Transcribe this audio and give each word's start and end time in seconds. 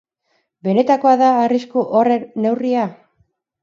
Benetakoa 0.67 1.13
da 1.21 1.29
arrisku 1.43 1.87
horren 2.01 2.29
neurria? 2.45 2.93